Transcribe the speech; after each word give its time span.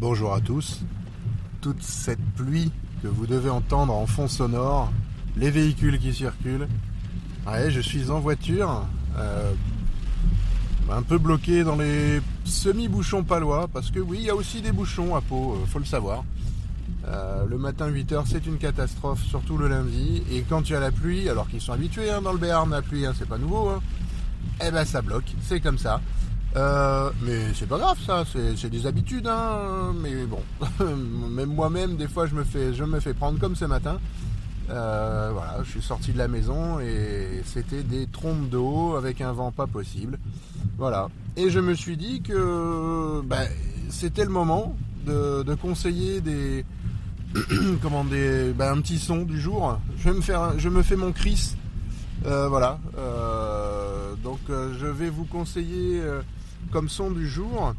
Bonjour 0.00 0.32
à 0.32 0.40
tous. 0.40 0.80
Toute 1.60 1.82
cette 1.82 2.24
pluie 2.34 2.72
que 3.02 3.08
vous 3.08 3.26
devez 3.26 3.50
entendre 3.50 3.92
en 3.92 4.06
fond 4.06 4.28
sonore, 4.28 4.90
les 5.36 5.50
véhicules 5.50 5.98
qui 5.98 6.14
circulent. 6.14 6.68
Ouais, 7.46 7.70
je 7.70 7.80
suis 7.80 8.10
en 8.10 8.18
voiture, 8.18 8.86
euh, 9.18 9.52
un 10.90 11.02
peu 11.02 11.18
bloqué 11.18 11.64
dans 11.64 11.76
les 11.76 12.22
semi-bouchons 12.46 13.24
palois, 13.24 13.68
parce 13.70 13.90
que 13.90 14.00
oui, 14.00 14.20
il 14.20 14.24
y 14.24 14.30
a 14.30 14.34
aussi 14.34 14.62
des 14.62 14.72
bouchons 14.72 15.14
à 15.14 15.20
Pau, 15.20 15.52
euh, 15.52 15.66
faut 15.66 15.78
le 15.78 15.84
savoir. 15.84 16.24
Euh, 17.06 17.44
le 17.44 17.58
matin 17.58 17.90
8h 17.90 18.22
c'est 18.24 18.46
une 18.46 18.56
catastrophe, 18.56 19.22
surtout 19.24 19.58
le 19.58 19.68
lundi. 19.68 20.22
Et 20.32 20.40
quand 20.48 20.70
il 20.70 20.72
y 20.72 20.76
a 20.76 20.80
la 20.80 20.92
pluie, 20.92 21.28
alors 21.28 21.46
qu'ils 21.46 21.60
sont 21.60 21.74
habitués 21.74 22.10
hein, 22.10 22.22
dans 22.22 22.32
le 22.32 22.38
Béarn, 22.38 22.70
la 22.70 22.80
pluie, 22.80 23.04
hein, 23.04 23.12
c'est 23.18 23.28
pas 23.28 23.36
nouveau, 23.36 23.68
hein, 23.68 23.80
eh 24.66 24.70
ben 24.70 24.86
ça 24.86 25.02
bloque, 25.02 25.30
c'est 25.42 25.60
comme 25.60 25.76
ça. 25.76 26.00
Euh, 26.56 27.10
mais 27.22 27.54
c'est 27.54 27.68
pas 27.68 27.78
grave 27.78 27.98
ça, 28.04 28.24
c'est 28.56 28.68
des 28.68 28.86
habitudes, 28.86 29.28
hein, 29.28 29.94
mais 30.00 30.26
bon, 30.26 30.42
même 30.84 31.54
moi-même 31.54 31.96
des 31.96 32.08
fois 32.08 32.26
je 32.26 32.34
me 32.34 32.42
fais, 32.42 32.74
je 32.74 32.82
me 32.82 32.98
fais 32.98 33.14
prendre 33.14 33.38
comme 33.38 33.54
ce 33.54 33.64
matin. 33.66 33.98
Euh, 34.68 35.30
voilà, 35.32 35.58
je 35.64 35.70
suis 35.70 35.82
sorti 35.82 36.12
de 36.12 36.18
la 36.18 36.28
maison 36.28 36.78
et 36.80 37.42
c'était 37.44 37.82
des 37.82 38.06
trompes 38.06 38.48
d'eau 38.48 38.94
avec 38.96 39.20
un 39.20 39.32
vent 39.32 39.52
pas 39.52 39.66
possible. 39.66 40.18
Voilà. 40.78 41.08
Et 41.36 41.50
je 41.50 41.60
me 41.60 41.74
suis 41.74 41.96
dit 41.96 42.22
que 42.22 43.20
ben, 43.24 43.48
c'était 43.88 44.24
le 44.24 44.30
moment 44.30 44.76
de, 45.06 45.54
conseiller 45.54 46.20
des, 46.20 46.64
comment 47.82 48.04
des, 48.04 48.52
ben, 48.52 48.76
un 48.76 48.80
petit 48.80 48.98
son 48.98 49.22
du 49.22 49.40
jour. 49.40 49.78
Je 49.98 50.10
vais 50.10 50.16
me 50.16 50.20
faire, 50.20 50.58
je 50.58 50.68
me 50.68 50.82
fais 50.82 50.96
mon 50.96 51.12
Chris. 51.12 51.56
Euh, 52.26 52.48
voilà. 52.48 52.78
donc 54.22 54.40
je 54.48 54.86
vais 54.86 55.10
vous 55.10 55.24
conseiller 55.24 56.00
comme 56.70 56.88
son 56.88 57.10
du 57.10 57.28
jour 57.28 57.74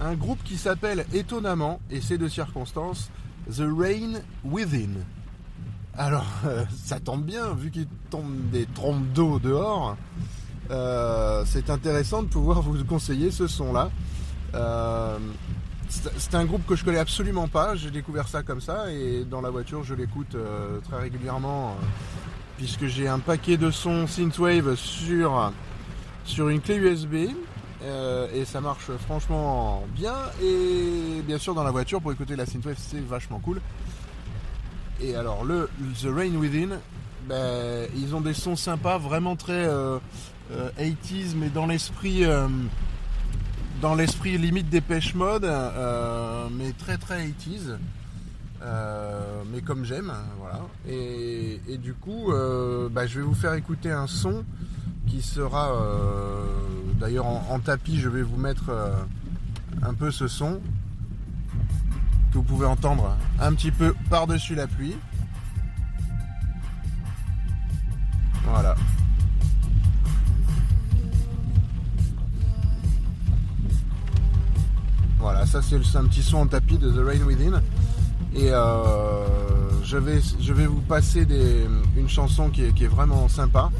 un 0.00 0.14
groupe 0.14 0.42
qui 0.44 0.56
s'appelle 0.56 1.06
étonnamment, 1.12 1.80
et 1.90 2.00
c'est 2.00 2.18
de 2.18 2.28
circonstance, 2.28 3.10
The 3.50 3.64
Rain 3.66 4.20
Within. 4.44 4.90
Alors, 5.96 6.26
euh, 6.46 6.64
ça 6.84 7.00
tombe 7.00 7.24
bien, 7.24 7.54
vu 7.54 7.70
qu'il 7.70 7.88
tombe 8.10 8.50
des 8.50 8.66
trompes 8.66 9.06
d'eau 9.14 9.38
dehors, 9.38 9.96
euh, 10.70 11.44
c'est 11.46 11.70
intéressant 11.70 12.22
de 12.22 12.28
pouvoir 12.28 12.60
vous 12.60 12.84
conseiller 12.84 13.30
ce 13.30 13.46
son-là. 13.46 13.90
Euh, 14.54 15.18
c'est 15.88 16.34
un 16.34 16.44
groupe 16.44 16.66
que 16.66 16.74
je 16.74 16.84
connais 16.84 16.98
absolument 16.98 17.46
pas, 17.46 17.76
j'ai 17.76 17.90
découvert 17.90 18.26
ça 18.26 18.42
comme 18.42 18.60
ça, 18.60 18.90
et 18.90 19.24
dans 19.24 19.40
la 19.40 19.50
voiture 19.50 19.84
je 19.84 19.94
l'écoute 19.94 20.36
très 20.82 20.98
régulièrement, 20.98 21.76
puisque 22.56 22.86
j'ai 22.86 23.06
un 23.06 23.20
paquet 23.20 23.56
de 23.56 23.70
sons 23.70 24.08
synthwave 24.08 24.74
sur, 24.74 25.52
sur 26.24 26.48
une 26.48 26.60
clé 26.60 26.74
USB, 26.74 27.28
euh, 27.86 28.26
et 28.34 28.44
ça 28.44 28.60
marche 28.60 28.90
franchement 29.06 29.84
bien. 29.94 30.14
Et 30.42 31.22
bien 31.22 31.38
sûr, 31.38 31.54
dans 31.54 31.62
la 31.62 31.70
voiture, 31.70 32.00
pour 32.00 32.12
écouter 32.12 32.36
la 32.36 32.46
synthwave, 32.46 32.76
c'est 32.78 33.04
vachement 33.04 33.38
cool. 33.38 33.60
Et 35.00 35.14
alors, 35.14 35.44
le 35.44 35.68
The 36.00 36.06
Rain 36.06 36.34
Within, 36.34 36.78
ben, 37.28 37.88
ils 37.96 38.14
ont 38.14 38.20
des 38.20 38.34
sons 38.34 38.56
sympas, 38.56 38.98
vraiment 38.98 39.36
très 39.36 39.66
80s, 39.66 39.68
euh, 39.68 39.98
euh, 40.52 40.70
mais 41.36 41.48
dans 41.48 41.66
l'esprit. 41.66 42.24
dans 43.80 43.94
l'esprit 43.94 44.38
limite 44.38 44.68
des 44.68 44.80
pêche 44.80 45.14
mode, 45.14 45.48
mais 46.52 46.72
très 46.72 46.96
très 46.96 47.24
80s. 47.28 47.76
mais 49.52 49.60
comme 49.60 49.84
j'aime, 49.84 50.12
voilà. 50.40 50.62
Et, 50.88 51.60
du 51.78 51.94
coup, 51.94 52.32
ben, 52.90 53.06
je 53.06 53.20
vais 53.20 53.24
vous 53.24 53.34
faire 53.34 53.54
écouter 53.54 53.92
un 53.92 54.08
son 54.08 54.44
qui 55.06 55.22
sera 55.22 55.72
D'ailleurs 56.98 57.26
en, 57.26 57.58
tapis 57.60 57.98
je 57.98 58.08
vais 58.08 58.22
vous 58.22 58.36
mettre 58.36 58.70
euh, 58.70 58.94
un 59.82 59.92
peu 59.92 60.10
ce 60.10 60.28
son 60.28 60.60
que 62.32 62.38
vous 62.38 62.42
pouvez 62.42 62.66
entendre 62.66 63.16
un 63.40 63.52
petit 63.52 63.70
peu 63.70 63.94
par-dessus 64.08 64.54
la 64.54 64.66
pluie. 64.66 64.96
Voilà. 68.44 68.74
Voilà, 75.18 75.44
ça 75.44 75.60
c'est 75.60 75.76
un 75.96 76.04
petit 76.06 76.22
son 76.22 76.38
en 76.38 76.46
tapis 76.46 76.78
de 76.78 76.90
The 76.90 77.04
Rain 77.04 77.24
Within. 77.26 77.60
Et 78.34 78.50
euh, 78.52 79.82
je, 79.82 79.96
vais, 79.96 80.20
je 80.40 80.52
vais 80.52 80.66
vous 80.66 80.80
passer 80.82 81.26
une 81.96 82.08
chanson 82.08 82.50
qui 82.50 82.62
est 82.62 82.88
vraiment 82.88 83.28
sympa. 83.28 83.70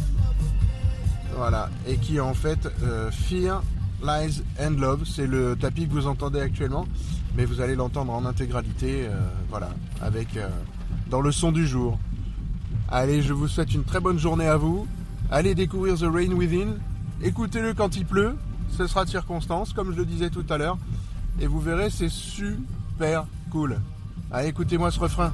Voilà, 1.37 1.69
et 1.87 1.99
qui 1.99 2.19
en 2.19 2.33
fait 2.33 2.67
euh, 2.83 3.11
Fear, 3.11 3.63
Lies 4.03 4.43
and 4.59 4.79
Love. 4.79 5.05
C'est 5.05 5.27
le 5.27 5.55
tapis 5.55 5.87
que 5.87 5.93
vous 5.93 6.07
entendez 6.07 6.41
actuellement, 6.41 6.87
mais 7.37 7.45
vous 7.45 7.61
allez 7.61 7.75
l'entendre 7.75 8.13
en 8.15 8.25
intégralité, 8.25 9.07
euh, 9.07 9.15
voilà, 9.51 9.69
avec 10.01 10.37
euh, 10.39 10.49
dans 11.11 11.21
le 11.21 11.31
son 11.33 11.53
du 11.53 11.67
jour. 11.67 11.99
Allez, 12.89 13.21
je 13.21 13.35
vous 13.35 13.49
souhaite 13.49 13.75
une 13.75 13.85
très 13.85 14.01
bonne 14.01 14.19
journée 14.19 14.47
à 14.47 14.57
vous. 14.57 14.87
Allez 15.31 15.55
découvrir 15.55 15.97
The 15.97 16.05
Rain 16.11 16.33
Within. 16.33 16.77
Écoutez-le 17.23 17.75
quand 17.75 17.97
il 17.97 18.07
pleut. 18.07 18.37
Ce 18.71 18.87
sera 18.87 19.05
de 19.05 19.11
circonstance, 19.11 19.75
comme 19.75 19.93
je 19.93 19.99
le 19.99 20.07
disais 20.07 20.31
tout 20.31 20.45
à 20.49 20.57
l'heure. 20.57 20.79
Et 21.39 21.47
vous 21.47 21.61
verrez, 21.61 21.91
c'est 21.91 22.09
super 22.09 23.27
cool. 23.51 23.79
Allez, 24.31 24.49
écoutez-moi 24.49 24.91
ce 24.91 25.01
refrain. 25.01 25.33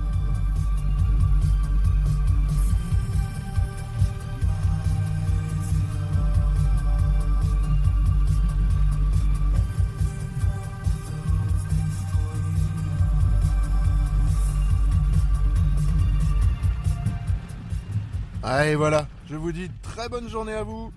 Allez, 18.44 18.74
voilà. 18.74 19.06
Je 19.30 19.36
vous 19.36 19.52
dis 19.52 19.70
très 19.82 20.08
bonne 20.08 20.28
journée 20.28 20.54
à 20.54 20.64
vous. 20.64 20.92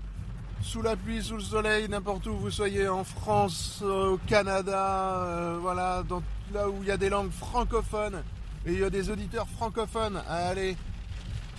Sous 0.63 0.81
la 0.81 0.95
pluie, 0.95 1.21
sous 1.21 1.35
le 1.35 1.43
soleil, 1.43 1.87
n'importe 1.87 2.25
où 2.25 2.35
vous 2.35 2.49
soyez, 2.49 2.87
en 2.87 3.03
France, 3.03 3.83
au 3.83 4.17
Canada, 4.25 5.23
euh, 5.27 5.57
voilà, 5.61 6.01
dans, 6.09 6.23
là 6.51 6.67
où 6.67 6.77
il 6.81 6.87
y 6.87 6.91
a 6.91 6.97
des 6.97 7.09
langues 7.09 7.29
francophones 7.31 8.23
et 8.65 8.73
il 8.73 8.79
y 8.79 8.83
a 8.83 8.89
des 8.89 9.11
auditeurs 9.11 9.47
francophones. 9.47 10.23
Allez, 10.27 10.75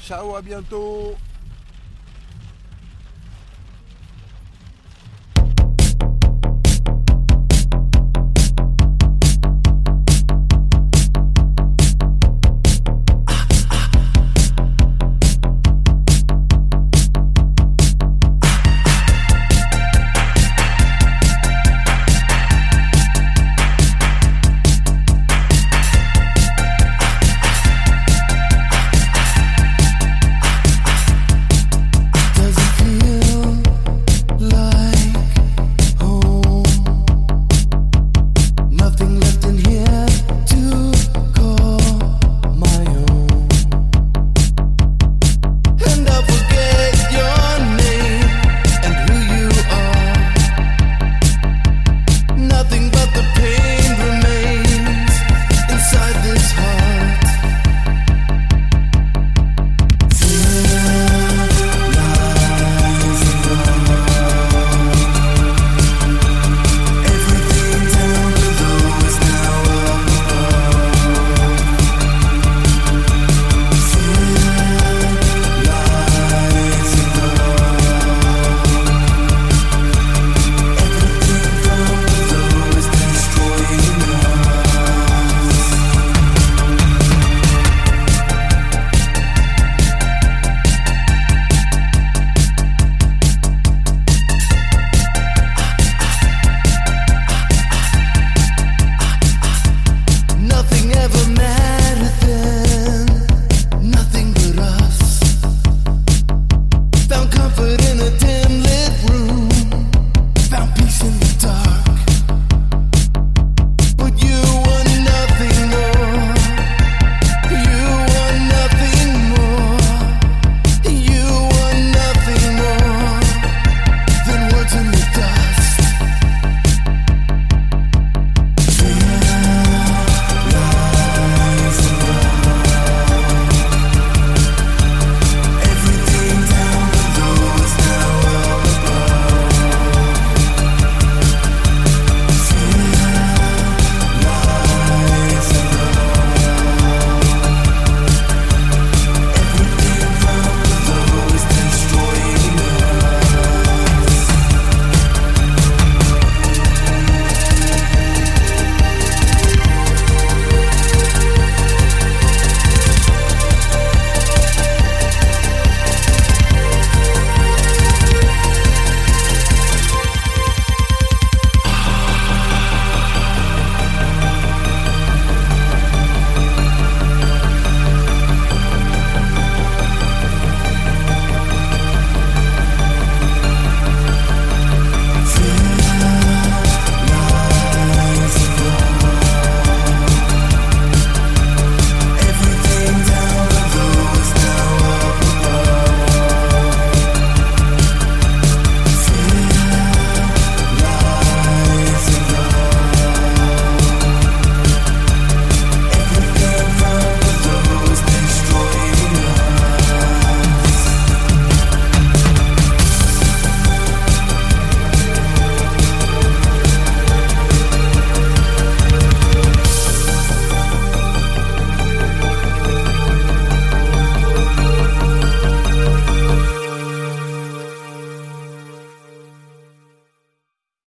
ciao, 0.02 0.34
à 0.34 0.42
bientôt. 0.42 1.14